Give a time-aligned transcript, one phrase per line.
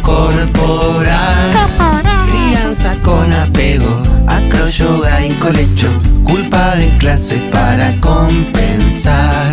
[0.00, 1.52] corporal.
[2.26, 5.88] Crianza con apego, acroyoga y colecho,
[6.24, 9.52] culpa de clase para compensar.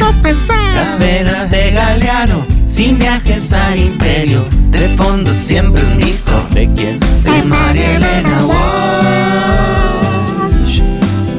[0.73, 6.31] Las venas de Galeano, sin viajes al imperio, de fondo siempre un disco.
[6.51, 6.99] ¿De quién?
[7.23, 8.53] De María Elena Walsh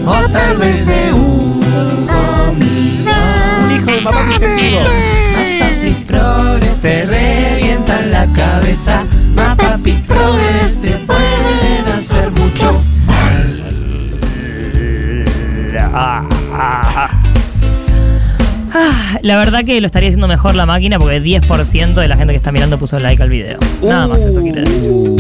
[0.04, 3.12] O tal vez de un comido
[3.64, 5.13] Un hijo de papá que
[16.56, 17.10] Ah,
[19.22, 22.36] la verdad que lo estaría haciendo mejor la máquina porque 10% de la gente que
[22.36, 23.58] está mirando puso like al video.
[23.82, 24.82] Nada más eso quiere decir.
[24.82, 25.16] Uh,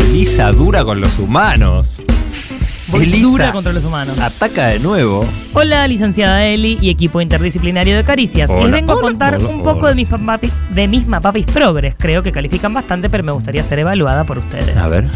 [0.00, 2.00] Elisa dura con los humanos.
[2.94, 4.18] Elisa dura contra los humanos.
[4.20, 5.24] Ataca de nuevo.
[5.54, 8.50] Hola, licenciada Eli y equipo interdisciplinario de Caricias.
[8.50, 11.94] Les Hola, vengo a contar hola, un poco de mis, papis, de mis mapapis progres.
[11.98, 14.76] Creo que califican bastante, pero me gustaría ser evaluada por ustedes.
[14.76, 15.06] A ver.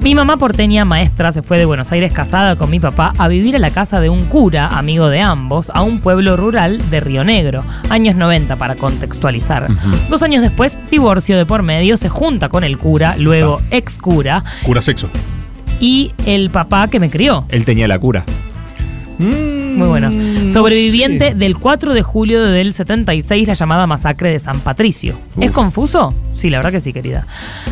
[0.00, 3.56] Mi mamá porteña maestra se fue de Buenos Aires casada con mi papá a vivir
[3.56, 7.24] a la casa de un cura, amigo de ambos, a un pueblo rural de Río
[7.24, 9.66] Negro, años 90 para contextualizar.
[10.08, 14.44] Dos años después, divorcio de por medio, se junta con el cura, luego ex cura,
[14.62, 15.08] Cura sexo.
[15.80, 17.44] y el papá que me crió.
[17.48, 18.24] Él tenía la cura.
[19.78, 20.10] Muy bueno.
[20.48, 25.18] Sobreviviente del 4 de julio del 76, la llamada masacre de San Patricio.
[25.40, 26.12] ¿Es confuso?
[26.32, 27.26] Sí, la verdad que sí, querida.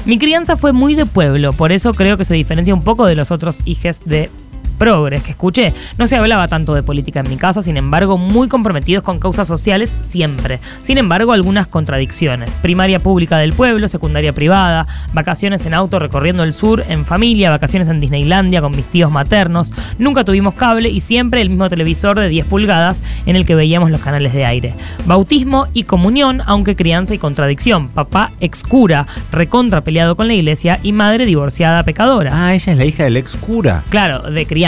[0.05, 3.17] Mi crianza fue muy de pueblo, por eso creo que se diferencia un poco de
[3.17, 4.31] los otros hijes de
[4.79, 5.75] progres que escuché.
[5.99, 9.49] No se hablaba tanto de política en mi casa, sin embargo, muy comprometidos con causas
[9.49, 10.61] sociales siempre.
[10.83, 12.51] Sin embargo, algunas contradicciones.
[12.63, 17.89] Primaria pública del pueblo, secundaria privada, vacaciones en auto recorriendo el sur en familia, vacaciones
[17.89, 19.73] en Disneylandia con mis tíos maternos.
[19.99, 23.91] Nunca tuvimos cable y siempre el mismo televisor de 10 pulgadas en el que veíamos
[23.91, 24.75] los canales de aire.
[25.07, 27.89] Bautismo y comunión, aunque crianza y contradicción.
[27.89, 32.31] Papá ex cura, recontra peleado con la iglesia y madre divorciada pecadora.
[32.33, 33.83] Ah, ella es la hija del ex cura.
[33.89, 34.66] Claro, de crianza,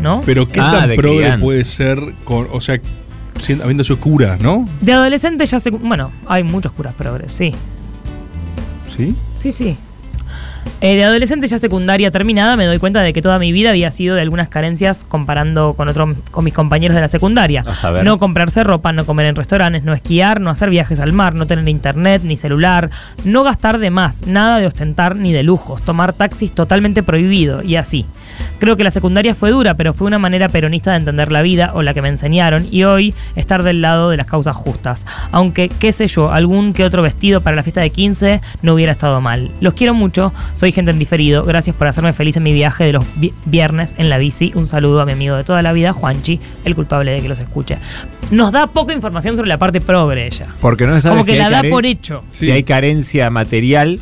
[0.00, 0.20] ¿no?
[0.26, 1.40] Pero qué Ah, tan progre crianza.
[1.40, 2.78] puede ser, con, o sea,
[3.40, 4.68] siendo, habiendo sido cura, ¿no?
[4.80, 5.70] De adolescente ya se...
[5.70, 7.54] Bueno, hay muchos curas progres, sí.
[8.88, 9.14] ¿Sí?
[9.36, 9.76] Sí, sí.
[10.80, 13.90] Eh, de adolescente ya secundaria terminada me doy cuenta de que toda mi vida había
[13.92, 17.64] sido de algunas carencias comparando con otros con mis compañeros de la secundaria.
[18.02, 21.46] No comprarse ropa, no comer en restaurantes, no esquiar, no hacer viajes al mar, no
[21.46, 22.90] tener internet ni celular,
[23.24, 27.76] no gastar de más, nada de ostentar ni de lujos, tomar taxis totalmente prohibido y
[27.76, 28.04] así.
[28.58, 31.70] Creo que la secundaria fue dura, pero fue una manera peronista de entender la vida
[31.74, 35.06] o la que me enseñaron y hoy estar del lado de las causas justas.
[35.32, 38.92] Aunque, qué sé yo, algún que otro vestido para la fiesta de 15 no hubiera
[38.92, 39.50] estado mal.
[39.60, 41.44] Los quiero mucho, soy gente en diferido.
[41.44, 44.52] Gracias por hacerme feliz en mi viaje de los vi- viernes en la bici.
[44.54, 47.38] Un saludo a mi amigo de toda la vida, Juanchi, el culpable de que los
[47.38, 47.78] escuche.
[48.30, 50.46] Nos da poca información sobre la parte progre ella.
[50.60, 52.24] Porque no sabe Como si que la da por hecho.
[52.30, 54.00] Si hay carencia material.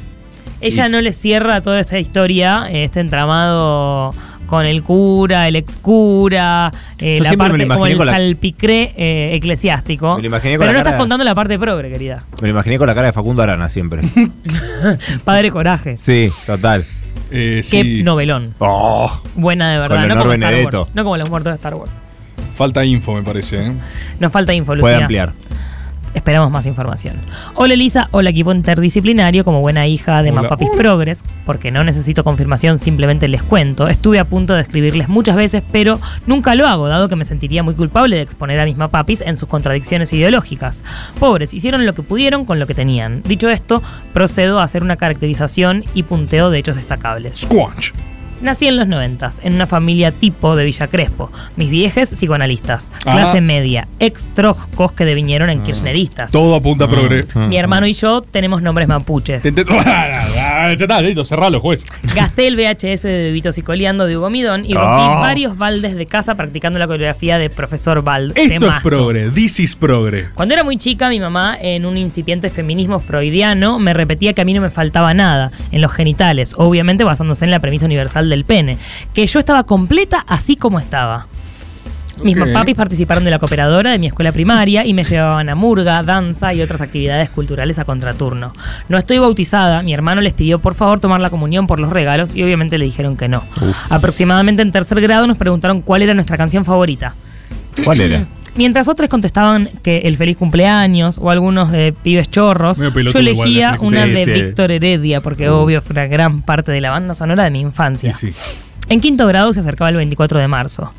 [0.64, 4.14] Ella Y- no le cierra toda esta historia, este entramado
[4.47, 10.16] con el cura, el ex cura, eh, la parte como el salpicré eh, eclesiástico.
[10.16, 12.22] Me lo imaginé con Pero la no estás contando la parte progre, querida.
[12.41, 14.03] Me lo imaginé con la cara de Facundo Arana siempre.
[15.24, 15.97] Padre Coraje.
[15.97, 16.84] Sí, total.
[17.30, 18.03] Eh, Qué sí.
[18.03, 18.54] novelón.
[18.58, 20.06] Oh, Buena de verdad.
[20.08, 20.54] No como, Star.
[20.64, 21.92] Wars, no como los muertos de Star Wars.
[22.54, 23.66] Falta info, me parece.
[23.66, 23.72] ¿eh?
[24.20, 24.98] Nos falta info, puede Lucía.
[24.98, 25.32] ampliar.
[26.14, 27.16] Esperamos más información.
[27.56, 30.42] Hola Elisa, hola equipo interdisciplinario, como buena hija de Hola.
[30.42, 33.88] Mapapis Progres, porque no necesito confirmación, simplemente les cuento.
[33.88, 37.62] Estuve a punto de escribirles muchas veces, pero nunca lo hago, dado que me sentiría
[37.62, 40.84] muy culpable de exponer a mis Mapapis en sus contradicciones ideológicas.
[41.19, 43.22] Pobres, hicieron lo que pudieron con lo que tenían.
[43.24, 43.82] Dicho esto,
[44.12, 47.38] procedo a hacer una caracterización y punteo de hechos destacables.
[47.38, 47.92] Squanch.
[48.44, 51.32] Nací en los noventas, en una familia tipo de Villa Crespo.
[51.56, 53.12] Mis viejes psicoanalistas, Ah.
[53.12, 56.30] clase media, ex trojcos que devinieron en kirchneristas.
[56.30, 57.24] Todo apunta a progre.
[57.34, 59.42] Mi hermano y yo tenemos nombres mapuches.
[59.54, 61.86] Ya está, listo, cerralo, juez.
[62.15, 65.21] Gasté el VHS de Bebitos y Coleando de Hugo Midón y rompí Oh.
[65.21, 68.33] varios baldes de casa practicando la coreografía de Profesor Bald.
[68.36, 68.89] Esto Temazo.
[68.89, 69.30] es progre.
[69.30, 70.28] This is progre.
[70.34, 74.45] Cuando era muy chica, mi mamá, en un incipiente feminismo freudiano, me repetía que a
[74.45, 78.45] mí no me faltaba nada en los genitales, obviamente basándose en la premisa universal del
[78.45, 78.77] pene,
[79.15, 81.27] que yo estaba completa así como estaba.
[82.22, 86.03] Mis papis participaron de la cooperadora de mi escuela primaria y me llevaban a murga,
[86.03, 88.53] danza y otras actividades culturales a contraturno.
[88.89, 92.31] No estoy bautizada, mi hermano les pidió por favor tomar la comunión por los regalos
[92.34, 93.42] y obviamente le dijeron que no.
[93.89, 97.15] Aproximadamente en tercer grado nos preguntaron cuál era nuestra canción favorita.
[97.84, 98.27] ¿Cuál era?
[98.56, 103.77] Mientras otros contestaban que el feliz cumpleaños o algunos de pibes chorros, yo igual, elegía
[103.80, 104.30] una de Sí.
[104.30, 108.12] Víctor Heredia, porque obvio fue una gran parte de la banda sonora de mi infancia.
[108.12, 108.33] Sí.
[108.89, 110.92] En quinto grado se acercaba el 24 de marzo.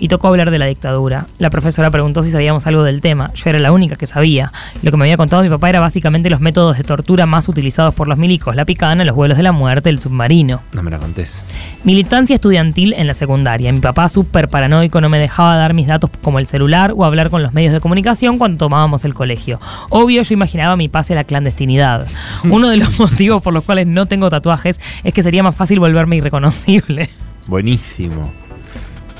[0.00, 1.26] Y tocó hablar de la dictadura.
[1.38, 3.30] La profesora preguntó si sabíamos algo del tema.
[3.34, 4.50] Yo era la única que sabía.
[4.82, 7.94] Lo que me había contado mi papá era básicamente los métodos de tortura más utilizados
[7.94, 10.62] por los milicos, la picana, los vuelos de la muerte, el submarino.
[10.72, 11.44] No me la contés.
[11.84, 13.72] Militancia estudiantil en la secundaria.
[13.72, 17.30] Mi papá, súper paranoico, no me dejaba dar mis datos como el celular o hablar
[17.30, 19.60] con los medios de comunicación cuando tomábamos el colegio.
[19.90, 22.06] Obvio, yo imaginaba mi pase a la clandestinidad.
[22.44, 25.78] Uno de los motivos por los cuales no tengo tatuajes es que sería más fácil
[25.78, 27.10] volverme irreconocible.
[27.46, 28.32] Buenísimo.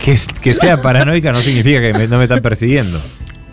[0.04, 3.00] Que, que sea paranoica no significa que me- no me están persiguiendo.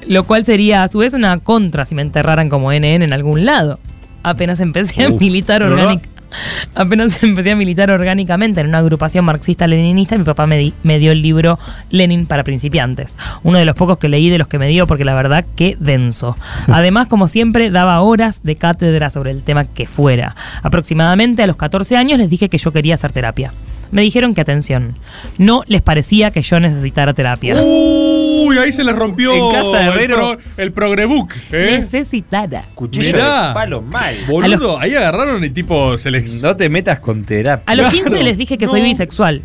[0.08, 3.46] Lo cual sería a su vez una contra si me enterraran como NN en algún
[3.46, 3.80] lado.
[4.24, 5.78] Apenas empecé a Uf, militar ¿verdad?
[5.80, 6.08] orgánica.
[6.76, 11.12] Apenas empecé a militar orgánicamente en una agrupación marxista-leninista, mi papá me, di- me dio
[11.14, 11.58] el libro
[11.90, 13.18] Lenin para principiantes.
[13.44, 15.78] Uno de los pocos que leí de los que me dio, porque la verdad, qué
[15.80, 16.38] denso.
[16.68, 20.36] Además, como siempre, daba horas de cátedra sobre el tema que fuera.
[20.64, 23.54] Aproximadamente a los 14 años les dije que yo quería hacer terapia.
[23.92, 24.96] Me dijeron que atención,
[25.38, 27.56] no les parecía que yo necesitara terapia.
[27.62, 30.16] Uy, ahí se les rompió En casa de el, Herrero.
[30.16, 31.34] pro- el progrebook.
[31.52, 31.78] ¿eh?
[31.80, 32.66] Necesitada.
[32.76, 33.48] Cuchillo Mirá.
[33.50, 34.16] de palo mal.
[34.28, 36.42] Boludo, ahí agarraron y tipo se les.
[36.42, 37.64] No te metas con terapia.
[37.66, 38.10] A los Claro.
[38.10, 38.88] 15 les dije que soy No.
[38.88, 39.42] bisexual.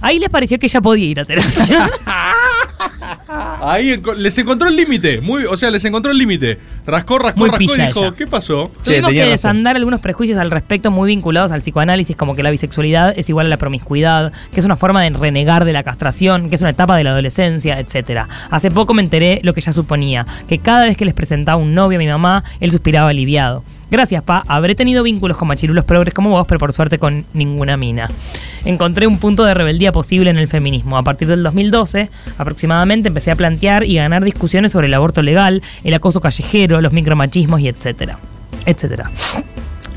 [0.00, 1.90] Ahí les pareció que ella podía ir a terapia.
[3.62, 5.20] Ahí enco- les encontró el límite.
[5.20, 6.58] Muy, o sea, les encontró el límite.
[6.86, 8.14] Rascó, rascó, Muy rascó y pilla dijo, ella.
[8.16, 8.64] ¿qué pasó?
[8.82, 9.30] Che, Tuvimos que razón.
[9.30, 13.46] desandar algunos prejuicios al respecto muy vinculados al psicoanálisis, como que la bisexualidad es igual
[13.46, 16.70] a la promiscuidad, que es una forma de renegar de la castración, que es una
[16.70, 18.22] etapa de la adolescencia, etc.
[18.50, 21.74] Hace poco me enteré lo que ya suponía, que cada vez que les presentaba un
[21.74, 23.64] novio a mi mamá, él suspiraba aliviado.
[23.90, 24.44] Gracias, pa.
[24.46, 28.08] Habré tenido vínculos con machirulos progres como vos, pero por suerte con ninguna mina.
[28.64, 30.96] Encontré un punto de rebeldía posible en el feminismo.
[30.96, 35.62] A partir del 2012, aproximadamente, empecé a plantear y ganar discusiones sobre el aborto legal,
[35.84, 38.18] el acoso callejero, los micromachismos y etcétera.
[38.66, 39.10] Etcétera.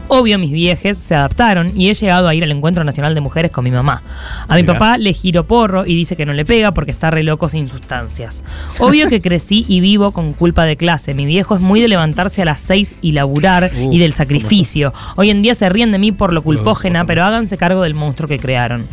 [0.09, 3.51] Obvio, mis viejes se adaptaron y he llegado a ir al Encuentro Nacional de Mujeres
[3.51, 4.01] con mi mamá.
[4.48, 4.74] A mi Mirá.
[4.74, 7.68] papá le giro porro y dice que no le pega porque está re loco sin
[7.68, 8.44] sustancias.
[8.80, 11.13] Obvio que crecí y vivo con culpa de clase.
[11.13, 14.94] Mi viejo es muy de levantarse a las 6 y laburar y del sacrificio.
[15.18, 18.30] Hoy en día se ríen de mí por lo culpógena, pero háganse cargo del monstruo
[18.30, 18.86] que crearon.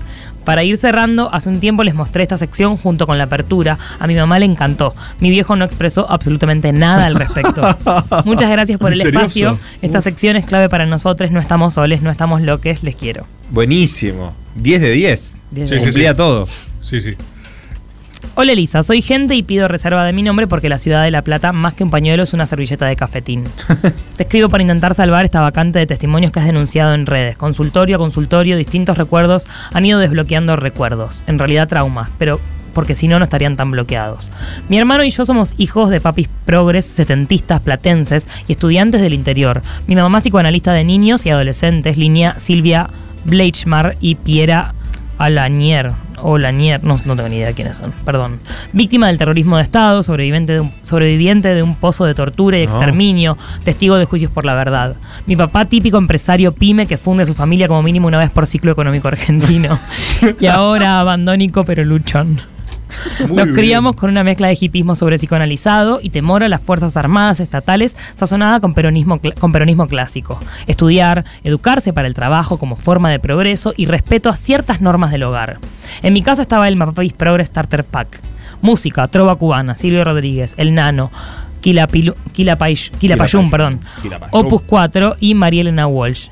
[0.44, 3.78] Para ir cerrando, hace un tiempo les mostré esta sección junto con la apertura.
[3.98, 4.94] A mi mamá le encantó.
[5.20, 7.62] Mi viejo no expresó absolutamente nada al respecto.
[8.24, 9.24] Muchas gracias por el Misterioso.
[9.26, 9.58] espacio.
[9.82, 11.30] Esta sección es clave para nosotros.
[11.30, 12.82] No estamos soles, no estamos loques.
[12.82, 13.26] Les quiero.
[13.50, 14.34] Buenísimo.
[14.56, 15.36] 10 de 10.
[15.50, 15.80] Bien, Sí, bien.
[15.80, 16.48] sí, Cumplía todo.
[16.80, 17.10] Sí, sí.
[18.36, 21.22] Hola Elisa, soy gente y pido reserva de mi nombre porque la ciudad de La
[21.22, 23.44] Plata, más que un pañuelo, es una servilleta de cafetín.
[24.16, 27.36] Te escribo para intentar salvar esta vacante de testimonios que has denunciado en redes.
[27.36, 31.22] Consultorio a consultorio, distintos recuerdos han ido desbloqueando recuerdos.
[31.28, 32.40] En realidad traumas, pero
[32.72, 34.32] porque si no, no estarían tan bloqueados.
[34.68, 39.62] Mi hermano y yo somos hijos de papis progres, setentistas, platenses y estudiantes del interior.
[39.86, 42.90] Mi mamá psicoanalista de niños y adolescentes, línea Silvia
[43.26, 44.74] Bleichmar y Piera
[45.18, 45.92] Alanier.
[46.26, 48.40] O Lanier, no, no tengo ni idea de quiénes son, perdón.
[48.72, 52.64] Víctima del terrorismo de Estado, sobreviviente de un, sobreviviente de un pozo de tortura y
[52.64, 52.70] No.
[52.72, 54.96] exterminio, testigo de juicios por la verdad.
[55.26, 58.46] Mi papá, típico empresario pyme que funde a su familia como mínimo una vez por
[58.46, 59.78] ciclo económico argentino.
[60.40, 62.40] y ahora abandónico pero luchón.
[63.20, 63.54] Muy Nos bien.
[63.54, 67.96] criamos con una mezcla de hipismo sobre psicoanalizado y temor a las fuerzas armadas estatales
[68.14, 70.38] sazonada con peronismo, con peronismo clásico.
[70.66, 75.22] Estudiar, educarse para el trabajo como forma de progreso y respeto a ciertas normas del
[75.22, 75.58] hogar.
[76.02, 78.20] En mi casa estaba el Mapapis Progress Starter Pack.
[78.62, 81.10] Música, trova cubana, Silvio Rodríguez, El Nano,
[81.60, 83.80] Quilapayún, perdón.
[84.30, 86.28] Opus 4 y María Elena Walsh.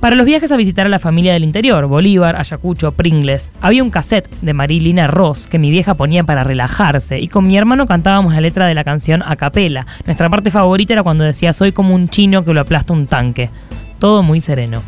[0.00, 3.90] Para los viajes a visitar a la familia del interior, Bolívar, Ayacucho, Pringles, había un
[3.90, 8.32] cassette de Marilina Ross que mi vieja ponía para relajarse y con mi hermano cantábamos
[8.32, 9.86] la letra de la canción a capela.
[10.06, 13.50] Nuestra parte favorita era cuando decía soy como un chino que lo aplasta un tanque.
[13.98, 14.82] Todo muy sereno.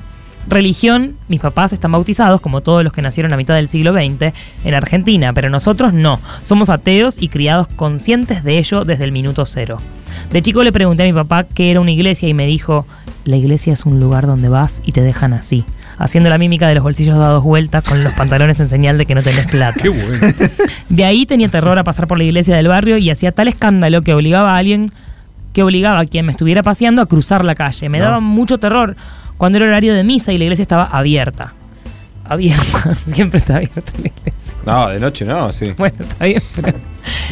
[0.47, 4.33] Religión, mis papás están bautizados, como todos los que nacieron a mitad del siglo XX,
[4.65, 6.21] en Argentina, pero nosotros no.
[6.45, 9.81] Somos ateos y criados conscientes de ello desde el minuto cero.
[10.33, 12.87] De chico le pregunté a mi papá qué era una iglesia y me dijo,
[13.25, 15.65] la iglesia es un lugar donde vas y te dejan así,
[15.99, 19.15] haciendo la mímica de los bolsillos dados vueltas con los pantalones en señal de que
[19.15, 19.79] no tenés plata.
[19.83, 20.19] Qué bueno.
[20.89, 24.03] De ahí tenía terror a pasar por la iglesia del barrio y hacía tal escándalo
[24.03, 24.93] que obligaba a alguien,
[25.53, 27.89] que obligaba a quien me estuviera paseando a cruzar la calle.
[27.89, 28.05] Me No.
[28.05, 28.97] daba mucho terror
[29.37, 31.53] cuando era horario de misa y la iglesia estaba abierta.
[32.25, 34.33] Abierta, siempre está abierta la iglesia.
[34.65, 35.67] No, de noche no, sí.
[35.77, 36.75] Bueno, está bien, pero...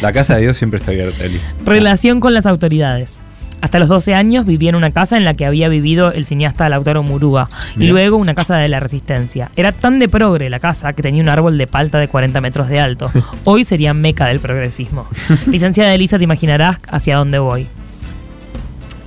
[0.01, 1.39] La casa de Dios siempre está abierta, Eli.
[1.65, 3.19] Relación con las autoridades.
[3.61, 6.69] Hasta los 12 años viví en una casa en la que había vivido el cineasta
[6.69, 9.51] Lautaro Murúa y luego una casa de la Resistencia.
[9.55, 12.69] Era tan de progre la casa que tenía un árbol de palta de 40 metros
[12.69, 13.11] de alto.
[13.43, 15.07] Hoy sería meca del progresismo.
[15.47, 17.67] Licenciada Elisa, te imaginarás hacia dónde voy.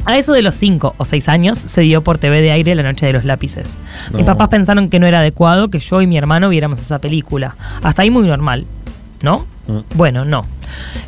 [0.05, 2.83] A eso de los 5 o 6 años se dio por TV de aire La
[2.83, 3.79] Noche de los Lápices.
[4.13, 7.55] Mis papás pensaron que no era adecuado que yo y mi hermano viéramos esa película.
[7.83, 8.67] Hasta ahí muy normal,
[9.23, 9.47] ¿no?
[9.95, 10.45] Bueno, no.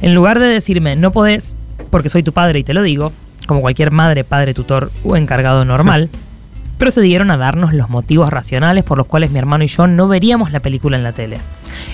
[0.00, 1.56] En lugar de decirme, no podés,
[1.90, 3.12] porque soy tu padre y te lo digo,
[3.48, 6.08] como cualquier madre, padre, tutor o encargado normal,
[6.78, 10.52] procedieron a darnos los motivos racionales por los cuales mi hermano y yo no veríamos
[10.52, 11.38] la película en la tele.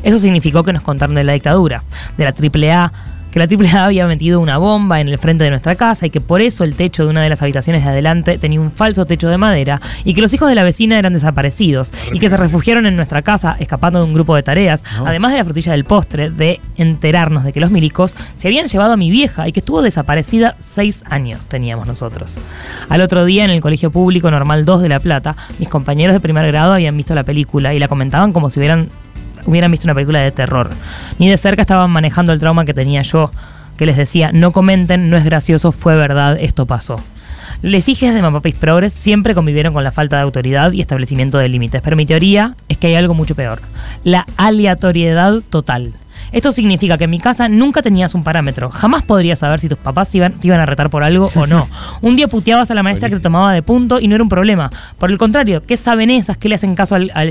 [0.03, 1.83] Eso significó que nos contaron de la dictadura,
[2.19, 2.93] de la AAA,
[3.31, 6.21] que la AAA había metido una bomba en el frente de nuestra casa y que
[6.21, 9.29] por eso el techo de una de las habitaciones de adelante tenía un falso techo
[9.29, 12.87] de madera y que los hijos de la vecina eran desaparecidos y que se refugiaron
[12.87, 16.31] en nuestra casa escapando de un grupo de tareas, además de la frutilla del postre,
[16.31, 19.83] de enterarnos de que los milicos se habían llevado a mi vieja y que estuvo
[19.83, 22.37] desaparecida seis años teníamos nosotros.
[22.89, 26.21] Al otro día en el Colegio Público Normal 2 de La Plata, mis compañeros de
[26.21, 28.89] primer grado habían visto la película y la comentaban como si hubieran
[29.47, 30.71] hubieran visto una película de terror.
[31.19, 33.31] Ni de cerca estaban manejando el trauma que tenía yo,
[33.77, 37.01] que les decía, no comenten, no es gracioso, fue verdad, esto pasó.
[37.63, 41.49] Les hijes de Mapapis Progress siempre convivieron con la falta de autoridad y establecimiento de
[41.49, 43.61] límites, pero mi teoría es que hay algo mucho peor,
[44.03, 45.93] la aleatoriedad total.
[46.33, 48.71] Esto significa que en mi casa nunca tenías un parámetro.
[48.71, 51.69] Jamás podrías saber si tus papás iban, te iban a retar por algo o no.
[52.01, 54.29] Un día puteabas a la maestra que te tomaba de punto y no era un
[54.29, 54.71] problema.
[54.99, 56.37] Por el contrario, ¿qué saben esas?
[56.37, 57.31] ¿Qué le hacen caso al, al?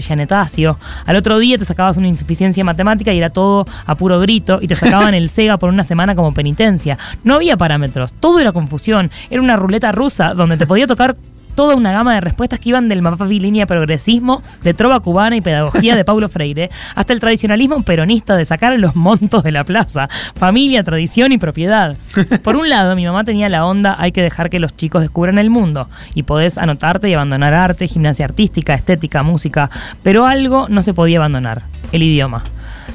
[1.06, 4.68] Al otro día te sacabas una insuficiencia matemática y era todo a puro grito y
[4.68, 6.98] te sacaban el SEGA por una semana como penitencia.
[7.24, 9.12] No había parámetros, todo era confusión.
[9.30, 11.16] Era una ruleta rusa donde te podía tocar
[11.60, 15.42] toda una gama de respuestas que iban del mapa línea progresismo, de trova cubana y
[15.42, 20.08] pedagogía de Paulo Freire, hasta el tradicionalismo peronista de sacar los montos de la plaza,
[20.36, 21.98] familia, tradición y propiedad.
[22.46, 25.38] Por un lado, mi mamá tenía la onda, hay que dejar que los chicos descubran
[25.38, 29.70] el mundo, y podés anotarte y abandonar arte, gimnasia artística, estética, música,
[30.02, 32.42] pero algo no se podía abandonar, el idioma.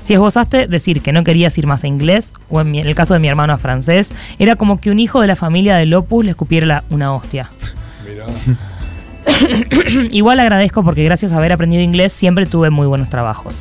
[0.01, 3.21] Si esbozaste decir que no querías ir más a inglés, o en, el caso de
[3.21, 6.31] mi hermano a francés, era como que un hijo de la familia de Lopus le
[6.31, 7.51] escupiera una hostia.
[10.11, 13.57] Igual agradezco porque gracias a haber aprendido inglés siempre tuve muy buenos trabajos.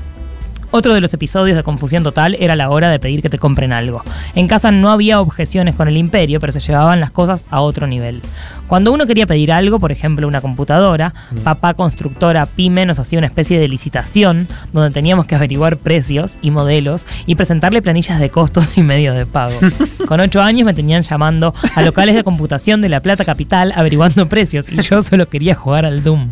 [0.76, 3.72] Otro de los episodios de confusión total era la hora de pedir que te compren
[3.72, 4.02] algo.
[4.34, 7.86] En casa no había objeciones con el imperio, pero se llevaban las cosas a otro
[7.86, 8.24] nivel.
[8.67, 13.27] Cuando uno quería pedir algo, por ejemplo una computadora, papá constructora pyme nos hacía una
[13.27, 18.77] especie de licitación donde teníamos que averiguar precios y modelos y presentarle planillas de costos
[18.77, 19.58] y medios de pago.
[20.08, 24.27] Con ocho años me tenían llamando a locales de computación de La Plata Capital averiguando
[24.27, 26.29] precios y yo solo quería jugar al Doom.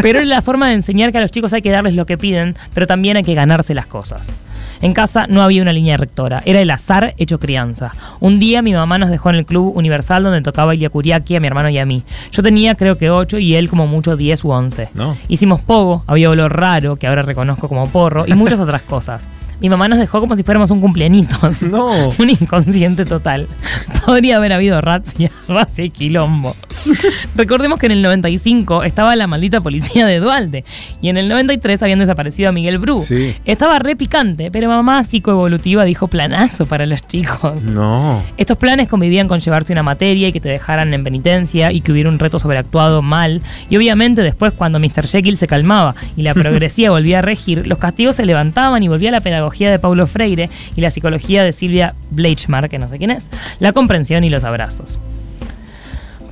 [0.00, 2.18] Pero es la forma de enseñar que a los chicos hay que darles lo que
[2.18, 4.30] piden, pero también hay que ganarse las cosas.
[4.82, 7.94] En casa no había una línea rectora, era el azar hecho crianza.
[8.18, 11.40] Un día mi mamá nos dejó en el club universal donde tocaba Ilya Kuriaki a
[11.40, 12.02] mi hermano y a mí.
[12.32, 14.88] Yo tenía creo que 8 y él como mucho 10 u 11.
[14.94, 15.16] No.
[15.28, 19.28] Hicimos pogo, había olor raro, que ahora reconozco como porro, y muchas otras cosas.
[19.62, 21.62] Mi mamá nos dejó como si fuéramos un cumpleañitos.
[21.72, 22.10] No.
[22.18, 23.46] Un inconsciente total.
[24.04, 26.54] Podría haber habido razzia, razzia y quilombo.
[27.34, 30.64] Recordemos que en el 95 estaba la maldita policía de Dualde
[31.00, 32.98] y en el 93 habían desaparecido a Miguel Bru.
[32.98, 33.36] Sí.
[33.44, 37.62] Estaba re picante, pero mamá psicoevolutiva dijo planazo para los chicos.
[37.62, 38.22] No.
[38.36, 41.92] Estos planes convivían con llevarse una materia y que te dejaran en penitencia y que
[41.92, 43.40] hubiera un reto sobreactuado mal.
[43.70, 45.06] Y obviamente después cuando Mr.
[45.06, 49.10] Jekyll se calmaba y la progresía volvía a regir, los castigos se levantaban y volvía
[49.10, 53.10] la pedagogía de Paulo Freire y la psicología de Silvia Bleichmar, que no sé quién
[53.10, 53.30] es,
[53.60, 54.98] la comprensión y los abrazos.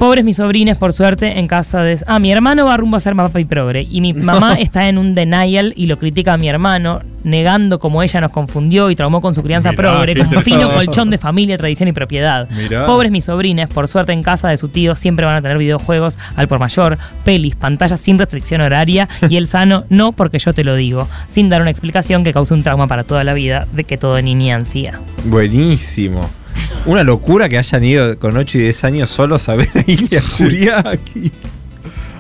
[0.01, 2.03] Pobres mis sobrines, por suerte, en casa de...
[2.07, 3.83] Ah, mi hermano va rumbo a ser papá y progre.
[3.83, 8.03] Y mi mamá está en un denial y lo critica a mi hermano, negando como
[8.03, 11.19] ella nos confundió y traumó con su crianza Mirá, progre, qué con fino colchón de
[11.19, 12.49] familia, tradición y propiedad.
[12.49, 12.87] Mirá.
[12.87, 16.19] Pobres mis sobrines, por suerte en casa de su tío siempre van a tener videojuegos
[16.35, 20.65] al por mayor, pelis, pantallas sin restricción horaria y el sano no porque yo te
[20.65, 23.85] lo digo, sin dar una explicación que cause un trauma para toda la vida de
[23.85, 24.99] que todo niña ansía.
[25.27, 26.40] Buenísimo.
[26.87, 30.23] Una locura que hayan ido con 8 y 10 años solos a ver a Ilya
[30.37, 31.33] Kuriaki.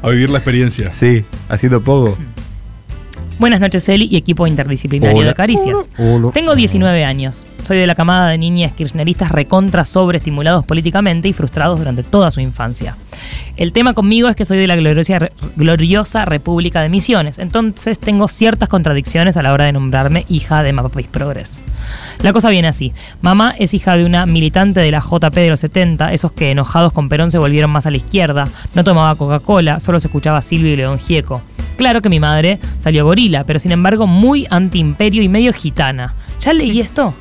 [0.02, 0.92] A vivir la experiencia.
[0.92, 2.16] Sí, haciendo poco.
[3.38, 5.28] Buenas noches, Eli y equipo interdisciplinario Hola.
[5.28, 5.90] de Caricias.
[5.96, 6.30] Hola.
[6.32, 7.48] Tengo 19 años.
[7.64, 12.40] Soy de la camada de niñas kirchneristas recontra sobreestimulados políticamente y frustrados durante toda su
[12.40, 12.96] infancia.
[13.56, 18.68] El tema conmigo es que soy de la gloriosa, República de Misiones, entonces tengo ciertas
[18.68, 21.60] contradicciones a la hora de nombrarme hija de Mapapis Progress.
[22.22, 22.92] La cosa viene así.
[23.22, 26.92] Mamá es hija de una militante de la JP de los 70, esos que enojados
[26.92, 30.72] con Perón se volvieron más a la izquierda, no tomaba Coca-Cola, solo se escuchaba Silvio
[30.72, 31.42] y León Gieco.
[31.76, 36.14] Claro que mi madre salió gorila, pero sin embargo muy antiimperio y medio gitana.
[36.40, 37.14] ¿Ya leí esto?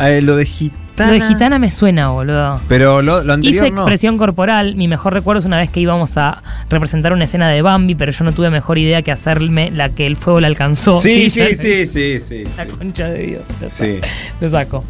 [0.00, 0.87] Eh, lo de gitana.
[0.98, 2.60] Lo de gitana me suena, boludo.
[2.68, 3.76] Pero lo, lo anterior Hice no.
[3.78, 4.74] expresión corporal.
[4.76, 8.12] Mi mejor recuerdo es una vez que íbamos a representar una escena de Bambi, pero
[8.12, 11.00] yo no tuve mejor idea que hacerme la que el fuego le alcanzó.
[11.00, 12.44] Sí, sí, sí, sí, sí.
[12.56, 13.42] La concha de Dios.
[13.60, 13.98] Lo, Sí.
[14.40, 14.84] lo saco.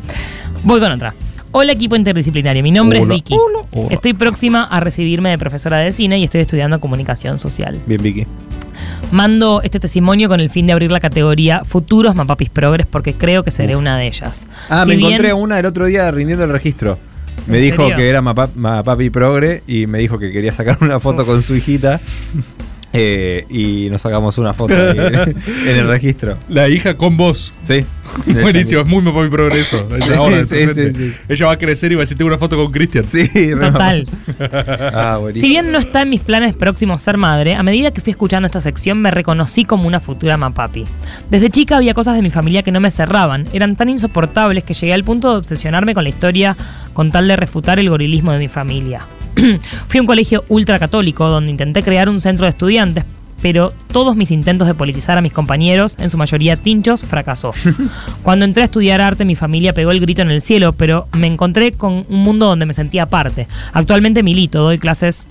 [0.65, 1.15] Voy con otra.
[1.51, 3.35] Hola equipo interdisciplinario, mi nombre Hola, es Vicky.
[3.35, 3.89] hola, hola.
[3.95, 7.81] Estoy próxima a recibirme de profesora de cine y estoy estudiando comunicación social.
[7.87, 8.27] Bien, Vicky.
[9.11, 13.43] Mando este testimonio con el fin de abrir la categoría Futuros Mapapis Progres porque creo
[13.43, 14.47] que seré una de ellas.
[14.69, 16.99] Ah, Si me bien- encontré una el otro día rindiendo el registro.
[17.47, 17.97] Me ¿En dijo serio?
[17.97, 21.55] que era Mapa- Mapapi Progre y me dijo que quería sacar una foto con su
[21.57, 22.01] hijita.
[22.93, 24.97] Eh, y nos sacamos una foto ahí
[25.67, 26.39] en el registro.
[26.49, 27.53] La hija con vos.
[27.65, 27.85] Sí.
[28.27, 29.87] Buenísimo, es muy mi progreso.
[29.99, 30.93] Es ahora, Sí, el sí, presente.
[30.95, 31.17] sí, sí.
[31.29, 33.05] Ella va a crecer y va a decir, tengo una foto con Cristian.
[33.05, 34.07] Sí, Total.
[34.41, 35.21] Ah.
[35.35, 38.47] Si bien no está en mis planes próximos ser madre, a medida que fui escuchando
[38.47, 40.87] esta sección me reconocí como una futura mapapi.
[41.31, 44.75] Desde chica había cosas de mi familia que no me cerraban, eran tan insoportables que
[44.75, 46.57] llegué al punto de obsesionarme con la historia
[46.93, 49.03] con tal de refutar el gorilismo de mi familia.
[49.89, 53.05] Fui a un colegio ultracatólico donde intenté crear un centro de estudiantes,
[53.41, 57.53] pero todos mis intentos de politizar a mis compañeros, en su mayoría tinchos, fracasó.
[58.23, 61.27] Cuando entré a estudiar arte, mi familia pegó el grito en el cielo, pero me
[61.27, 63.47] encontré con un mundo donde me sentía aparte.
[63.73, 65.29] Actualmente milito, doy clases,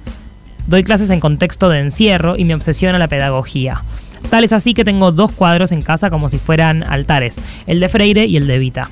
[0.67, 3.83] doy clases en contexto de encierro y me obsesiona la pedagogía.
[4.29, 7.89] Tal es así que tengo dos cuadros en casa como si fueran altares, el de
[7.89, 8.89] Freire y el de Evita.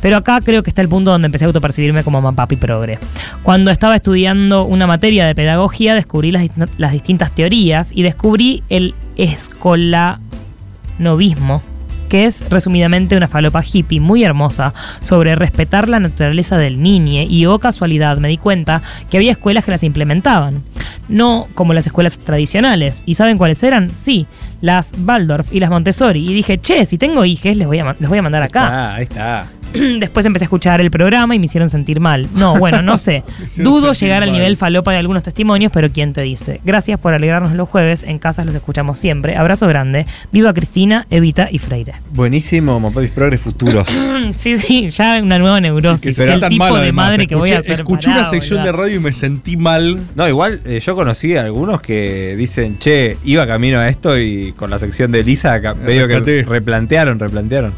[0.00, 2.98] Pero acá creo que está el punto donde empecé a autopercibirme como mapapi progre.
[3.42, 8.94] Cuando estaba estudiando una materia de pedagogía, descubrí las, las distintas teorías y descubrí el
[9.16, 11.62] escolanovismo,
[12.08, 17.46] que es resumidamente una falopa hippie muy hermosa sobre respetar la naturaleza del niño y
[17.46, 20.62] o casualidad me di cuenta que había escuelas que las implementaban.
[21.08, 23.02] No como las escuelas tradicionales.
[23.06, 23.90] ¿Y saben cuáles eran?
[23.96, 24.26] Sí,
[24.60, 26.28] las Waldorf y las Montessori.
[26.28, 28.62] Y dije, che, si tengo hijes, les voy a, les voy a mandar acá.
[28.62, 29.46] Ah, ahí está.
[30.00, 32.28] Después empecé a escuchar el programa y me hicieron sentir mal.
[32.34, 33.22] No, bueno, no sé.
[33.58, 36.60] Dudo llegar al nivel falopa de algunos testimonios, pero ¿quién te dice?
[36.64, 38.02] Gracias por alegrarnos los jueves.
[38.02, 39.36] En casa los escuchamos siempre.
[39.36, 40.06] Abrazo grande.
[40.32, 41.94] Viva Cristina, Evita y Freire.
[42.12, 43.86] Buenísimo, Mapapis Progres futuros.
[44.36, 46.02] Sí, sí, ya una nueva neurosis.
[46.02, 47.06] Que será el tan tipo mal, de además.
[47.06, 47.80] madre que voy a Escuché- hacer.
[47.80, 49.98] Escuché una sección de radio y me sentí mal.
[50.14, 54.52] No, igual eh, yo conocí a algunos que dicen, che, iba camino a esto y
[54.52, 57.72] con la sección de Lisa ca- medio que replantearon, replantearon.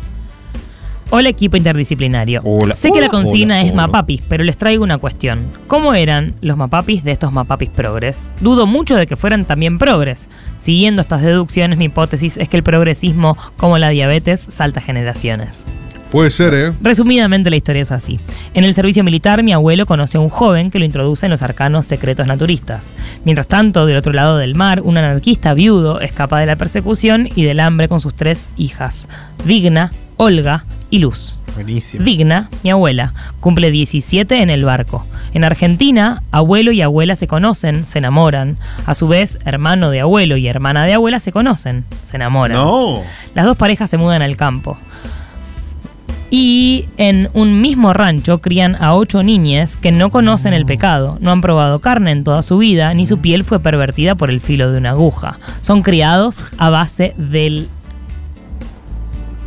[1.15, 2.41] Hola equipo interdisciplinario.
[2.43, 2.75] Hola.
[2.75, 3.87] sé que la consigna hola, es hola.
[3.87, 5.45] mapapis, pero les traigo una cuestión.
[5.67, 8.31] ¿Cómo eran los mapapis de estos mapapis progres?
[8.41, 10.31] Dudo mucho de que fueran también progres.
[10.59, 15.67] Siguiendo estas deducciones, mi hipótesis es que el progresismo, como la diabetes, salta generaciones.
[16.11, 16.73] Puede ser, ¿eh?
[16.81, 18.19] Resumidamente la historia es así.
[18.55, 21.43] En el servicio militar mi abuelo conoce a un joven que lo introduce en los
[21.43, 22.95] arcanos secretos naturistas.
[23.27, 27.45] Mientras tanto, del otro lado del mar, un anarquista viudo escapa de la persecución y
[27.45, 29.11] del hambre con sus tres hijas,
[29.45, 31.39] Digna, Olga y Luz.
[31.55, 32.05] Buenísimo.
[32.05, 35.07] Digna, mi abuela, cumple 17 en el barco.
[35.33, 38.59] En Argentina, abuelo y abuela se conocen, se enamoran.
[38.85, 42.59] A su vez, hermano de abuelo y hermana de abuela se conocen, se enamoran.
[42.59, 43.01] No.
[43.35, 44.77] Las dos parejas se mudan al campo.
[46.31, 51.33] Y en un mismo rancho crían a ocho niñas que no conocen el pecado, no
[51.33, 54.71] han probado carne en toda su vida, ni su piel fue pervertida por el filo
[54.71, 55.39] de una aguja.
[55.63, 57.69] Son criados a base del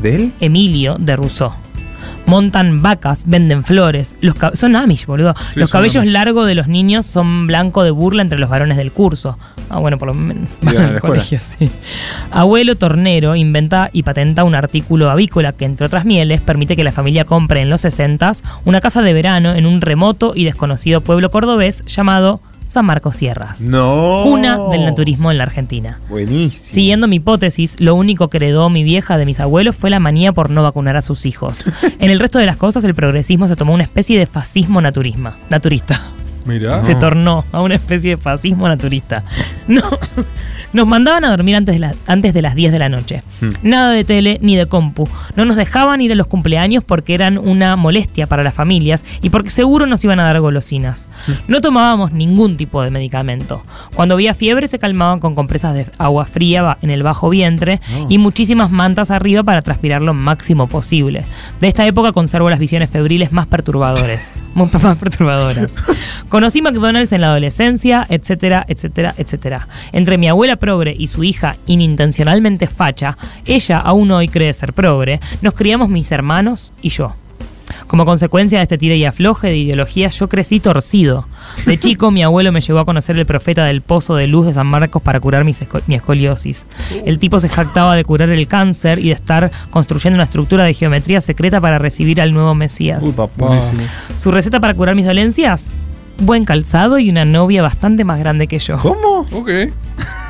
[0.02, 0.32] ¿De él?
[0.40, 1.54] Emilio de Rousseau.
[2.26, 4.16] Montan vacas, venden flores.
[4.20, 5.36] Los son Amish, boludo.
[5.54, 8.92] Sí, los cabellos largos de los niños son blanco de burla entre los varones del
[8.92, 9.38] curso.
[9.70, 10.50] Ah, bueno, por lo menos.
[11.26, 11.70] Sí.
[12.32, 16.92] Abuelo Tornero inventa y patenta un artículo avícola que, entre otras mieles, permite que la
[16.92, 18.32] familia compre en los 60
[18.66, 23.62] una casa de verano en un remoto y desconocido pueblo cordobés llamado San Marcos Sierras.
[23.62, 24.22] No.
[24.24, 26.00] Cuna del naturismo en la Argentina.
[26.10, 26.74] Buenísimo.
[26.74, 30.32] Siguiendo mi hipótesis, lo único que heredó mi vieja de mis abuelos fue la manía
[30.32, 31.70] por no vacunar a sus hijos.
[32.00, 35.38] En el resto de las cosas, el progresismo se tomó una especie de fascismo naturisma,
[35.50, 36.02] naturista.
[36.84, 39.24] Se tornó a una especie de fascismo naturista.
[39.68, 39.82] No,
[40.74, 43.24] nos mandaban a dormir antes de, la- antes de las 10 de la noche.
[43.64, 45.08] Nada de tele ni de compu.
[45.36, 49.30] No nos dejaban ir a los cumpleaños porque eran una molestia para las familias y
[49.32, 51.10] porque seguro nos iban a dar golosinas.
[51.48, 53.64] No tomábamos ningún tipo de medicamento.
[53.96, 58.18] Cuando había fiebre se calmaban con compresas de agua fría en el bajo vientre y
[58.18, 61.26] muchísimas mantas arriba para transpirar lo máximo posible.
[61.60, 65.76] De esta época conservo las visiones febriles más perturbadores, muy más perturbadoras.
[66.36, 69.70] Conocí McDonald's en la adolescencia, etcétera, etcétera, etcétera.
[69.94, 75.22] Entre mi abuela progre y su hija inintencionalmente facha, ella aún hoy cree ser progre,
[75.42, 77.16] nos criamos mis hermanos y yo.
[77.88, 81.26] Como consecuencia de este tire y afloje de ideologías, yo crecí torcido.
[81.66, 84.52] De chico, mi abuelo me llevó a conocer el profeta del pozo de luz de
[84.54, 86.68] San Marcos para curar mis esco- mi escoliosis.
[87.06, 90.74] El tipo se jactaba de curar el cáncer y de estar construyendo una estructura de
[90.74, 93.00] geometría secreta para recibir al nuevo Mesías.
[93.02, 93.32] Uy, papá.
[93.48, 93.88] Buenísimo.
[94.18, 95.72] ¿Su receta para curar mis dolencias?
[96.18, 98.80] Buen calzado y una novia bastante más grande que yo.
[98.80, 99.26] ¿Cómo?
[99.32, 99.50] Ok.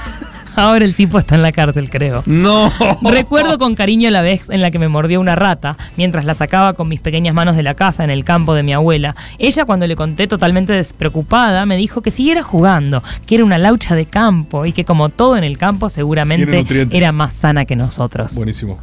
[0.55, 2.23] Ahora el tipo está en la cárcel, creo.
[2.25, 2.71] No.
[3.01, 6.73] Recuerdo con cariño la vez en la que me mordió una rata mientras la sacaba
[6.73, 9.17] con mis pequeñas manos de la casa en el campo de mi abuela.
[9.37, 13.95] Ella, cuando le conté totalmente despreocupada, me dijo que siguiera jugando, que era una laucha
[13.95, 18.35] de campo y que, como todo en el campo, seguramente era más sana que nosotros.
[18.35, 18.79] Buenísimo.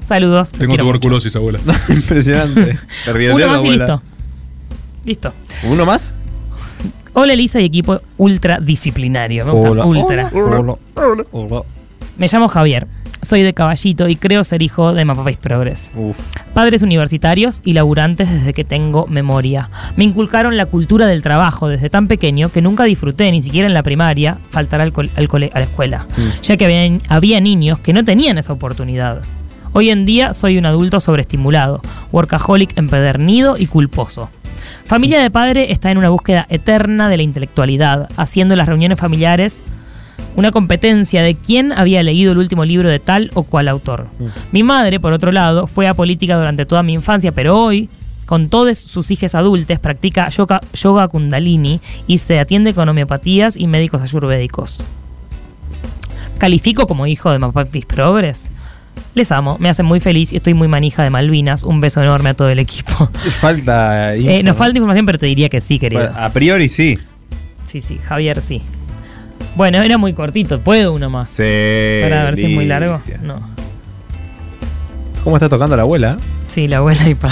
[0.00, 0.52] Saludos.
[0.52, 1.60] Tengo tuberculosis, abuela.
[1.90, 2.78] Impresionante.
[3.06, 3.76] Uno más y abuela.
[3.76, 4.02] listo.
[5.04, 5.34] Listo.
[5.64, 6.14] ¿Uno más?
[7.12, 9.44] Hola Elisa y equipo ultra disciplinario.
[9.44, 10.30] Me gusta, ultra.
[10.32, 10.76] Hola.
[10.94, 11.24] Hola.
[11.32, 11.62] Hola.
[12.16, 12.86] Me llamo Javier.
[13.22, 15.90] Soy de Caballito y creo ser hijo de Mapapais Progress.
[15.94, 16.18] Uf.
[16.54, 19.68] Padres universitarios y laburantes desde que tengo memoria.
[19.96, 23.74] Me inculcaron la cultura del trabajo desde tan pequeño que nunca disfruté, ni siquiera en
[23.74, 26.40] la primaria, faltar al col- al cole- a la escuela, Mm.
[26.42, 29.20] ya que había, había niños que no tenían esa oportunidad.
[29.74, 34.30] Hoy en día soy un adulto sobreestimulado, workaholic empedernido y culposo.
[34.86, 39.62] Familia de padre está en una búsqueda eterna de la intelectualidad, haciendo las reuniones familiares
[40.36, 44.06] una competencia de quién había leído el último libro de tal o cual autor.
[44.52, 47.88] Mi madre, por otro lado, fue apolítica durante toda mi infancia, pero hoy,
[48.26, 53.66] con todos sus hijos adultos, practica yoga, yoga kundalini y se atiende con homeopatías y
[53.66, 54.84] médicos ayurvédicos.
[56.38, 58.50] ¿Califico como hijo de Mapapis Progress?
[59.14, 61.64] Les amo, me hacen muy feliz y estoy muy manija de Malvinas.
[61.64, 63.10] Un beso enorme a todo el equipo.
[63.40, 64.14] Falta.
[64.14, 66.02] Eh, info, nos falta información, pero te diría que sí, querido.
[66.02, 66.98] Bueno, a priori sí.
[67.64, 68.62] Sí, sí, Javier sí.
[69.56, 71.30] Bueno, era muy cortito, ¿puedo uno más?
[71.30, 71.42] Sí.
[72.02, 73.00] Para verte muy largo.
[73.22, 73.40] No.
[75.24, 76.18] ¿Cómo está tocando la abuela?
[76.48, 77.30] Sí, la abuela y pa.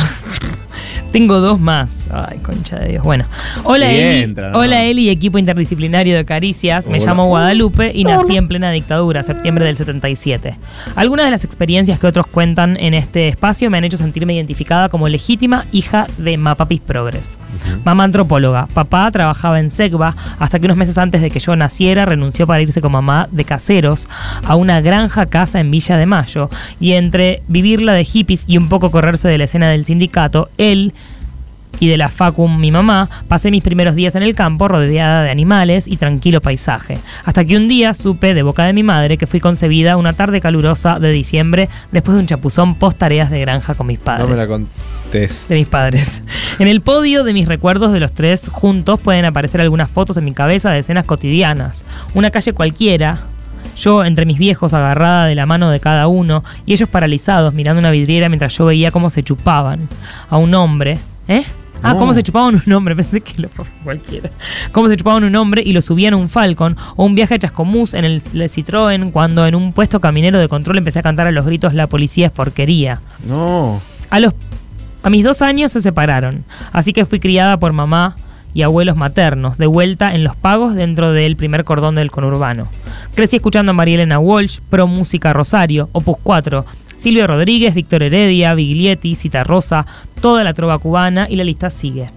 [1.13, 2.05] Tengo dos más.
[2.13, 3.03] Ay, concha de Dios.
[3.03, 3.25] Bueno.
[3.65, 4.23] Hola Y Eli.
[4.25, 4.59] entra, ¿no?
[4.59, 6.87] Hola Eli, equipo interdisciplinario de Caricias.
[6.87, 7.07] Me Hola.
[7.07, 10.57] llamo Guadalupe y nací en plena dictadura, septiembre del 77.
[10.97, 14.91] Algunas de las experiencias que otros cuentan en este espacio me han hecho sentirme identificada
[14.91, 17.39] como legítima hija de Mapapis Progress.
[17.85, 22.05] Mamá antropóloga, papá trabajaba en SECBA hasta que unos meses antes de que yo naciera
[22.05, 24.09] renunció para irse con mamá de caseros
[24.45, 28.69] a una granja casa en Villa de Mayo y entre vivirla de hippies y un
[28.69, 30.93] poco correrse de la escena del sindicato, él
[31.81, 35.31] y de la Facum, mi mamá, pasé mis primeros días en el campo rodeada de
[35.31, 36.99] animales y tranquilo paisaje.
[37.25, 40.41] Hasta que un día supe de boca de mi madre que fui concebida una tarde
[40.41, 44.35] calurosa de diciembre después de un chapuzón post tareas de granja con mis padres No
[44.35, 45.47] me la contés.
[45.49, 46.23] de mis padres.
[46.59, 50.25] En el podio de mis recuerdos de los tres juntos pueden aparecer algunas fotos en
[50.25, 51.85] mi cabeza de escenas cotidianas.
[52.15, 53.21] Una calle cualquiera,
[53.77, 57.79] yo entre mis viejos agarrada de la mano de cada uno y ellos paralizados mirando
[57.79, 59.89] una vidriera mientras yo veía cómo se chupaban
[60.29, 60.99] a un hombre.
[61.29, 61.45] ¿Eh?
[61.83, 61.99] Ah, No.
[61.99, 63.49] cómo se chupaban un hombre, pensé que lo
[63.85, 64.31] cualquiera.
[64.73, 67.39] Cómo se chupaban un hombre y lo subían a un Falcon o un viaje a
[67.39, 71.27] Chascomús en el, el Citroën cuando en un puesto caminero de control empecé a cantar
[71.27, 73.01] a los gritos la policía es porquería.
[73.27, 73.81] No.
[74.11, 74.35] A, los,
[75.03, 78.17] a mis dos años se separaron, así que fui criada por mamá
[78.55, 82.67] y abuelos maternos, de vuelta en los pagos dentro del primer cordón del conurbano.
[83.15, 86.65] Crecí escuchando a María Elena Walsh, Pro Música Rosario, Opus 4,
[86.99, 89.87] Silvio Rodríguez, Víctor Heredia, Biglietti, Cita Rosa,
[90.21, 92.11] toda la trova cubana y la lista sigue.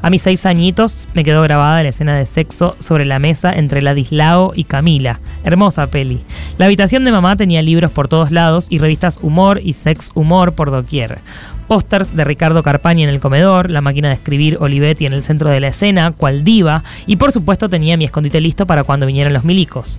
[0.00, 3.82] A mis seis añitos me quedó grabada la escena de sexo sobre la mesa entre
[3.82, 5.20] Ladislao y Camila.
[5.44, 6.20] Hermosa peli.
[6.56, 10.54] La habitación de mamá tenía libros por todos lados y revistas humor y sex humor
[10.54, 11.20] por doquier.
[11.68, 15.50] Pósters de Ricardo Carpañi en el comedor, la máquina de escribir Olivetti en el centro
[15.50, 19.32] de la escena, cual diva, y por supuesto tenía mi escondite listo para cuando vinieran
[19.32, 19.98] los milicos.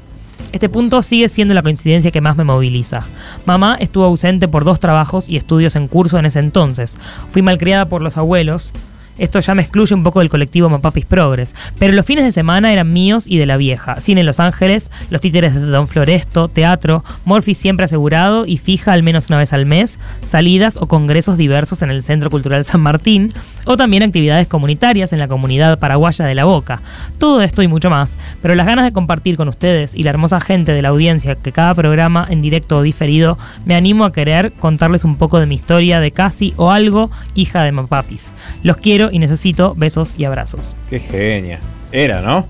[0.51, 3.05] Este punto sigue siendo la coincidencia que más me moviliza.
[3.45, 6.95] Mamá estuvo ausente por dos trabajos y estudios en curso en ese entonces.
[7.29, 8.71] Fui malcriada por los abuelos.
[9.17, 12.73] Esto ya me excluye un poco del colectivo Mapapis Progress, pero los fines de semana
[12.73, 14.01] eran míos y de la vieja.
[14.01, 18.93] Cine en Los Ángeles, los títeres de Don Floresto, teatro, Morphy siempre asegurado y fija
[18.93, 22.81] al menos una vez al mes, salidas o congresos diversos en el Centro Cultural San
[22.81, 23.33] Martín,
[23.65, 26.81] o también actividades comunitarias en la comunidad paraguaya de La Boca.
[27.17, 30.39] Todo esto y mucho más, pero las ganas de compartir con ustedes y la hermosa
[30.39, 34.51] gente de la audiencia que cada programa en directo o diferido me animo a querer
[34.53, 38.31] contarles un poco de mi historia de casi o algo hija de Mapapis.
[38.63, 40.75] Los quiero y necesito besos y abrazos.
[40.89, 41.59] Qué genia.
[41.91, 42.47] Era, ¿no?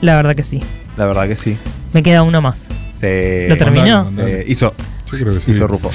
[0.00, 0.60] La verdad que sí.
[0.96, 1.56] La verdad que sí.
[1.92, 2.68] Me queda uno más.
[2.94, 4.10] Se, ¿Lo terminó?
[4.14, 4.74] se hizo.
[5.12, 5.50] Yo creo que sí.
[5.52, 5.90] Hizo Rufo.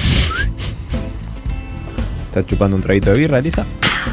[2.26, 3.66] ¿Está chupando un traguito de birra, Elisa?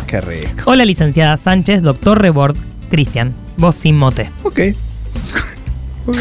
[0.08, 0.64] Qué rico.
[0.66, 2.58] Hola licenciada Sánchez, doctor Rebord,
[2.90, 3.34] Cristian.
[3.58, 4.30] Vos sin mote.
[4.44, 4.60] Ok.
[6.08, 6.18] Ok.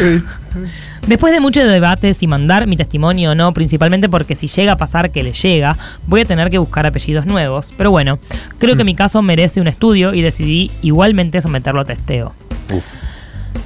[1.06, 4.76] Después de mucho debate si mandar mi testimonio o no, principalmente porque si llega a
[4.76, 7.72] pasar que le llega, voy a tener que buscar apellidos nuevos.
[7.76, 8.18] Pero bueno,
[8.58, 12.32] creo que mi caso merece un estudio y decidí igualmente someterlo a testeo.
[12.74, 12.84] Uf.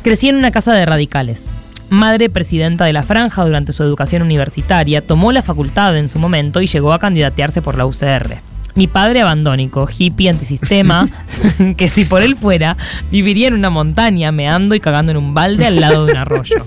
[0.03, 1.55] Crecí en una casa de radicales.
[1.89, 6.61] Madre presidenta de la franja durante su educación universitaria, tomó la facultad en su momento
[6.61, 8.37] y llegó a candidatearse por la UCR.
[8.75, 11.09] Mi padre abandónico, hippie antisistema,
[11.79, 12.77] que si por él fuera,
[13.11, 16.67] viviría en una montaña, meando y cagando en un balde al lado de un arroyo.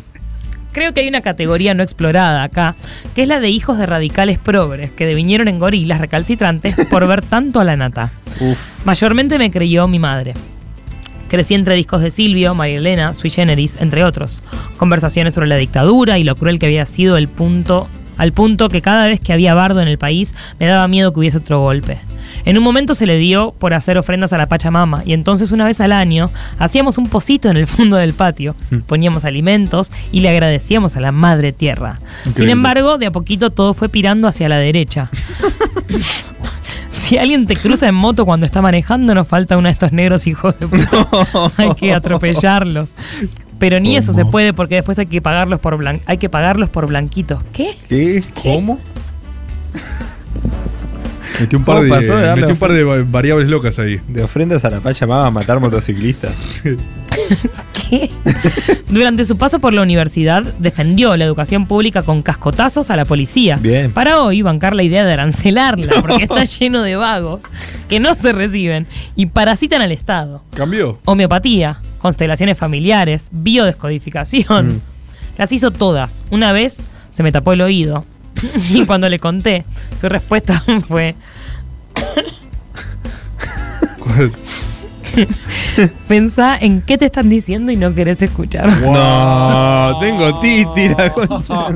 [0.74, 2.76] Creo que hay una categoría no explorada acá,
[3.16, 7.22] que es la de hijos de radicales progres, que devinieron en gorilas recalcitrantes por ver
[7.22, 8.12] tanto a la nata.
[8.84, 10.34] Mayormente me creyó mi madre.
[11.30, 14.44] Crecí entre discos de Silvio, María Elena, Sui Generis, entre otros.
[14.78, 18.82] Conversaciones sobre la dictadura y lo cruel que había sido el punto, al punto que
[18.82, 22.00] cada vez que había bardo en el país me daba miedo que hubiese otro golpe.
[22.46, 25.66] En un momento se le dio por hacer ofrendas a la Pachamama y entonces una
[25.66, 26.30] vez al año
[26.60, 28.56] hacíamos un pocito en el fondo del patio,
[28.88, 32.00] poníamos alimentos y le agradecíamos a la madre tierra.
[32.36, 35.10] Sin embargo, de a poquito todo fue pirando hacia la derecha.
[36.92, 40.26] Si alguien te cruza en moto cuando está manejando, nos falta uno de estos negros
[40.26, 41.52] hijos de puta.
[41.58, 42.94] Hay que atropellarlos.
[43.60, 46.70] Pero ni eso se puede porque después hay que pagarlos por blan- hay que pagarlos
[46.70, 47.44] por blanquitos.
[47.52, 47.76] ¿Qué?
[47.90, 48.24] ¿Qué?
[48.42, 48.80] ¿Cómo?
[51.39, 53.80] Metí un par, ¿Cómo de, pasó de darle metí un par de va- variables locas
[53.80, 54.00] ahí.
[54.08, 56.32] De ofrendas a la Pachamama a matar motociclistas.
[57.89, 58.10] ¿Qué?
[58.89, 63.58] Durante su paso por la universidad, defendió la educación pública con cascotazos a la policía.
[63.62, 63.91] Bien.
[63.91, 67.43] Para hoy bancar la idea de arancelarla, porque está lleno de vagos
[67.89, 70.43] que no se reciben y parasitan al Estado.
[70.56, 71.00] ¿Cambió?
[71.06, 74.67] Homeopatía, constelaciones familiares, biodescodificación.
[74.76, 74.82] Mm.
[75.38, 76.24] Las hizo todas.
[76.30, 78.06] Una vez se me tapó el oído.
[78.72, 79.65] y cuando le conté,
[80.00, 81.15] su respuesta fue:
[84.00, 84.32] ¿Cuál?
[86.08, 88.67] Pensá en qué te están diciendo y no querés escuchar.
[88.82, 91.67] No, tengo titi, la concha.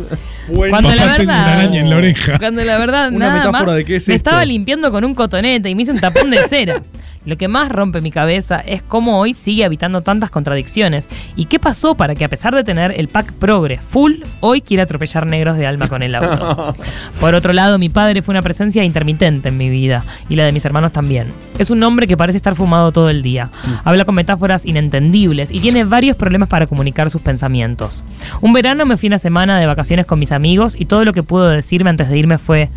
[0.50, 1.22] Bueno, Cuando la verdad.
[1.24, 2.40] una araña en la oreja.
[2.40, 3.76] Cuando la verdad, Una nada metáfora más.
[3.76, 4.30] de qué es me esto.
[4.30, 6.82] estaba limpiando con un cotonete y me hice un tapón de cera.
[7.28, 11.60] Lo que más rompe mi cabeza es cómo hoy sigue habitando tantas contradicciones y qué
[11.60, 15.58] pasó para que a pesar de tener el pack progre full, hoy quiera atropellar negros
[15.58, 16.74] de alma con el auto.
[17.20, 20.54] Por otro lado, mi padre fue una presencia intermitente en mi vida y la de
[20.54, 21.34] mis hermanos también.
[21.60, 23.50] Es un hombre que parece estar fumado todo el día.
[23.84, 28.06] Habla con metáforas inentendibles y tiene varios problemas para comunicar sus pensamientos.
[28.40, 31.24] Un verano me fui una semana de vacaciones con mis amigos y todo lo que
[31.24, 32.70] pudo decirme antes de irme fue,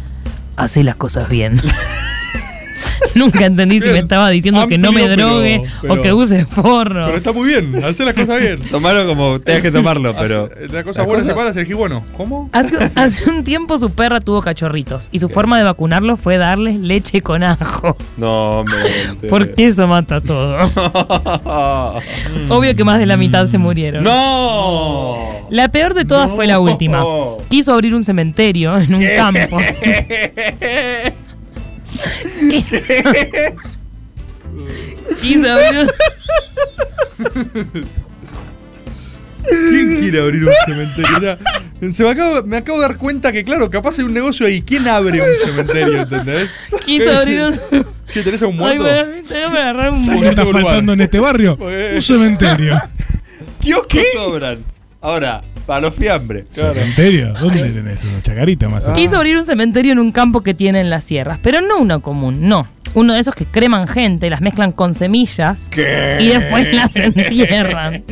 [0.57, 1.61] hace las cosas bien.
[3.15, 6.45] Nunca entendí si me estaba diciendo que no me pero- drogue pero- o que use
[6.47, 7.07] forro.
[7.07, 8.61] Pero está muy bien, hace las cosas bien.
[8.71, 10.51] Tomalo como tengas que tomarlo, pero.
[10.55, 12.05] Hace- La cosa buena se para, elegí bueno.
[12.17, 12.49] ¿Cómo?
[12.53, 16.79] Hace, hace un tiempo su perra tuvo cachorritos y su forma de vacunarlos fue darles
[16.79, 17.97] leche con ajo.
[18.17, 19.29] No, me.
[19.29, 20.57] Porque eso mata todo.
[22.49, 24.05] Obvio que más de la mitad se murieron.
[24.05, 25.47] ¡No!
[25.51, 27.03] La peor de todas fue la última.
[27.49, 29.59] Quiso abrir un cementerio en un campo.
[32.51, 33.55] ¿Qué?
[35.21, 35.91] Quiso abrir un-
[39.49, 41.21] ¿Quién quiere abrir un cementerio?
[41.81, 44.47] Ya, se me acabo, me acabo de dar cuenta que, claro, capaz hay un negocio
[44.47, 44.61] ahí.
[44.63, 46.03] ¿Quién abre un cementerio?
[46.03, 46.57] ¿Entendés?
[46.85, 47.55] Quiso abrir un.
[48.11, 49.35] Che, ¿tenés a un Ay, muerto?
[49.57, 50.21] agarrar un.
[50.21, 51.57] ¿Qué está faltando en este barrio?
[51.57, 52.81] Pues- Un cementerio.
[53.61, 54.59] ¿Kioscos sobran?
[55.01, 56.47] Ahora, para los fiambres.
[56.51, 57.33] ¿Cementerio?
[57.35, 58.97] ¿Dónde tenés una chacarita más allá?
[58.97, 62.01] Quiso abrir un cementerio en un campo que tiene en las sierras, pero no uno
[62.01, 62.69] común, no.
[62.95, 68.05] Uno de esos que creman gente, las mezclan con semillas y después las entierran.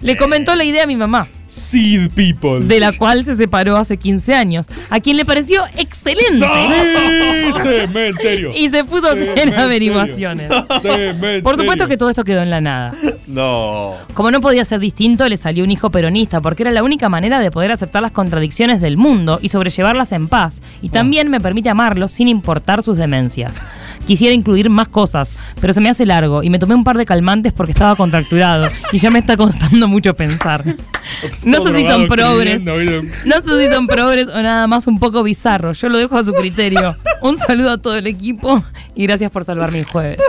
[0.00, 2.60] Le comentó la idea a mi mamá, Seed People.
[2.64, 6.46] de la cual se separó hace 15 años, a quien le pareció excelente.
[6.46, 8.52] Sí, cementerio.
[8.54, 9.60] Y se puso a hacer Cementerio.
[9.64, 10.48] averiguaciones.
[10.80, 11.42] Cementerio.
[11.42, 12.94] Por supuesto que todo esto quedó en la nada.
[13.26, 13.94] No.
[14.14, 17.40] Como no podía ser distinto, le salió un hijo peronista, porque era la única manera
[17.40, 20.62] de poder aceptar las contradicciones del mundo y sobrellevarlas en paz.
[20.82, 23.60] Y también me permite amarlos sin importar sus demencias.
[24.06, 27.06] Quisiera incluir más cosas, pero se me hace largo y me tomé un par de
[27.06, 30.64] calmantes porque estaba contracturado y ya me está costando mucho pensar.
[31.42, 32.62] No sé si son progres.
[32.64, 35.72] No sé si son progres o nada más un poco bizarro.
[35.72, 36.96] Yo lo dejo a su criterio.
[37.22, 38.62] Un saludo a todo el equipo
[38.94, 40.20] y gracias por salvar mi jueves.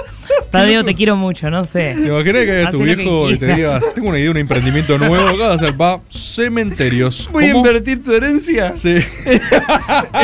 [0.50, 1.96] Tadeo, te quiero mucho, no sé.
[1.98, 5.28] ¿Te imaginas que haya tu viejo y te digas, tengo una idea, un emprendimiento nuevo
[5.30, 7.30] acá, va a ser, va, cementerios.
[7.32, 8.76] ¿Voy a invertir tu herencia?
[8.76, 8.90] Sí.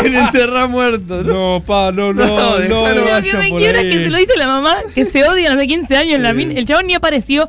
[0.03, 1.25] en enterrar muertos.
[1.25, 3.05] No, pa, no, no, No, no, déjalo.
[3.05, 5.57] no Lo que me quiebra es que se lo dice la mamá, que se odian
[5.57, 6.19] hace 15 años.
[6.19, 7.47] la min- el chabón ni apareció.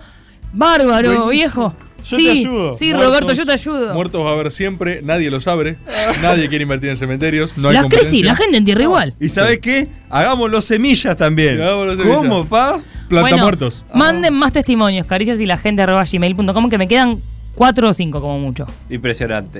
[0.52, 1.28] Bárbaro, Buenísimo.
[1.30, 1.76] viejo.
[2.08, 2.74] Yo te sí, ayudo.
[2.76, 3.94] sí, Muertos- Roberto, yo te ayudo.
[3.94, 5.76] Muertos va a haber siempre, nadie los abre,
[6.22, 9.14] nadie quiere invertir en cementerios, no hay Las crecí, la gente entierra igual.
[9.20, 9.88] ¿Y sabes qué?
[10.10, 11.60] Hagámoslo semillas también.
[11.60, 12.16] Hagámoslo semillas.
[12.16, 12.80] ¿Cómo, pa?
[13.08, 13.84] Planta Bueno, muertos.
[13.94, 17.18] Manden más testimonios, caricias y la gente arroba gmail.com que me quedan
[17.54, 18.66] 4 o 5 como mucho.
[18.90, 19.50] Impresionante.